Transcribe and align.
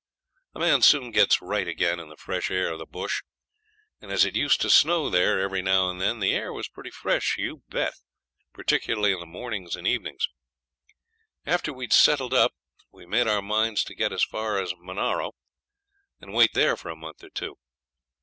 A 0.55 0.59
man 0.59 0.81
soon 0.81 1.11
gets 1.11 1.43
right 1.43 1.67
again 1.67 1.99
in 1.99 2.09
the 2.09 2.17
fresh 2.17 2.49
air 2.49 2.71
of 2.73 2.79
the 2.79 2.87
bush; 2.87 3.21
and 4.01 4.11
as 4.11 4.25
it 4.25 4.35
used 4.35 4.59
to 4.61 4.69
snow 4.71 5.11
there 5.11 5.39
every 5.39 5.61
now 5.61 5.91
and 5.91 6.01
then 6.01 6.19
the 6.19 6.33
air 6.33 6.51
was 6.51 6.67
pretty 6.67 6.89
fresh, 6.89 7.35
you 7.37 7.61
bet, 7.69 7.93
particularly 8.51 9.11
in 9.13 9.19
the 9.19 9.27
mornings 9.27 9.75
and 9.75 9.85
evenings. 9.85 10.27
After 11.45 11.71
we'd 11.71 11.93
settled 11.93 12.33
up 12.33 12.53
we 12.91 13.05
made 13.05 13.27
up 13.27 13.33
our 13.35 13.41
minds 13.43 13.83
to 13.83 13.93
get 13.95 14.11
as 14.11 14.23
far 14.23 14.59
as 14.59 14.73
Monaro, 14.79 15.33
and 16.19 16.33
wait 16.33 16.55
there 16.55 16.75
for 16.75 16.89
a 16.89 16.95
month 16.95 17.23
or 17.23 17.29
two. 17.29 17.57